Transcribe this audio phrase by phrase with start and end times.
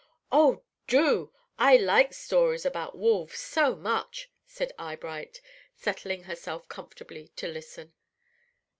[0.31, 1.31] "Oh, do!
[1.59, 5.41] I like stories about wolves so much," said Eyebright,
[5.75, 7.93] settling herself comfortably to listen.